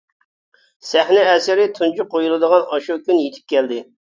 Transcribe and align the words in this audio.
سەھنە 0.91 1.27
ئەسىرى 1.33 1.67
تۇنجى 1.81 2.07
قۇيۇلىدىغان 2.15 2.67
ئاشۇ 2.79 3.01
كۈن 3.05 3.25
يېتىپ 3.25 3.51
كەلدى. 3.57 3.83